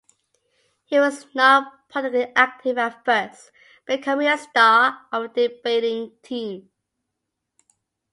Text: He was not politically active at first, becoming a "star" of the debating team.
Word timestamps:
He 0.85 0.97
was 0.99 1.27
not 1.35 1.87
politically 1.87 2.33
active 2.35 2.79
at 2.79 3.05
first, 3.05 3.51
becoming 3.85 4.29
a 4.29 4.35
"star" 4.39 5.05
of 5.11 5.31
the 5.35 5.47
debating 5.49 6.13
team. 6.23 6.71